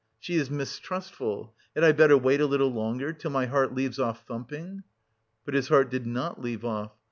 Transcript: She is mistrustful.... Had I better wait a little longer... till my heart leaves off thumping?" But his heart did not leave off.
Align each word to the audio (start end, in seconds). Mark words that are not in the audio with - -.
She 0.19 0.33
is 0.37 0.49
mistrustful.... 0.49 1.53
Had 1.75 1.83
I 1.83 1.91
better 1.91 2.17
wait 2.17 2.41
a 2.41 2.47
little 2.47 2.71
longer... 2.71 3.13
till 3.13 3.29
my 3.29 3.45
heart 3.45 3.75
leaves 3.75 3.99
off 3.99 4.25
thumping?" 4.25 4.81
But 5.45 5.53
his 5.53 5.67
heart 5.67 5.91
did 5.91 6.07
not 6.07 6.41
leave 6.41 6.65
off. 6.65 6.93